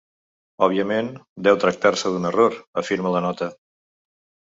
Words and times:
“Òbviament, 0.67 1.09
deu 1.47 1.59
tractar-se 1.63 2.13
d’un 2.13 2.25
error”, 2.31 2.57
afirma 2.83 3.13
la 3.17 3.23
nota. 3.27 3.51